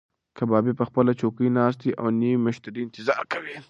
[0.37, 3.55] کبابي په خپله چوکۍ ناست دی او د نوي مشتري انتظار کوي.